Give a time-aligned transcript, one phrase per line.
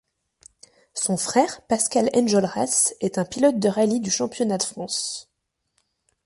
[0.95, 5.29] Son frère, Pascal Enjolras, est un pilote de rallye du championnat de France.